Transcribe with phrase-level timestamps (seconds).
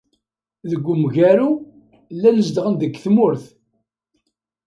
[0.69, 1.51] Deg umgaru,
[2.15, 3.43] llan zedɣen deg tmurt.